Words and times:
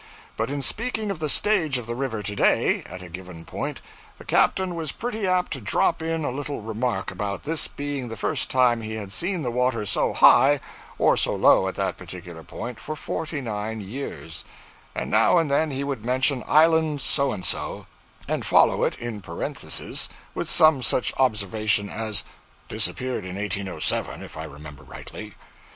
But 0.35 0.49
in 0.49 0.63
speaking 0.63 1.11
of 1.11 1.19
the 1.19 1.29
stage 1.29 1.77
of 1.77 1.85
the 1.85 1.93
river 1.93 2.23
to 2.23 2.35
day, 2.35 2.81
at 2.87 3.03
a 3.03 3.07
given 3.09 3.45
point, 3.45 3.81
the 4.17 4.25
captain 4.25 4.73
was 4.73 4.91
pretty 4.91 5.27
apt 5.27 5.53
to 5.53 5.61
drop 5.61 6.01
in 6.01 6.25
a 6.25 6.31
little 6.31 6.61
remark 6.63 7.11
about 7.11 7.43
this 7.43 7.67
being 7.67 8.07
the 8.09 8.17
first 8.17 8.49
time 8.49 8.81
he 8.81 8.95
had 8.95 9.11
seen 9.11 9.43
the 9.43 9.51
water 9.51 9.85
so 9.85 10.13
high 10.13 10.59
or 10.97 11.15
so 11.15 11.35
low 11.35 11.67
at 11.67 11.75
that 11.75 11.97
particular 11.97 12.41
point 12.41 12.79
for 12.79 12.95
forty 12.95 13.41
nine 13.41 13.79
years; 13.79 14.43
and 14.95 15.11
now 15.11 15.37
and 15.37 15.51
then 15.51 15.69
he 15.69 15.83
would 15.83 16.03
mention 16.03 16.43
Island 16.47 16.99
So 16.99 17.31
and 17.31 17.45
so, 17.45 17.85
and 18.27 18.43
follow 18.43 18.83
it, 18.83 18.97
in 18.97 19.21
parentheses, 19.21 20.09
with 20.33 20.49
some 20.49 20.81
such 20.81 21.13
observation 21.19 21.89
as 21.91 22.23
'disappeared 22.69 23.23
in 23.23 23.35
1807, 23.35 24.23
if 24.23 24.35
I 24.35 24.45
remember 24.45 24.83
rightly.' 24.83 25.35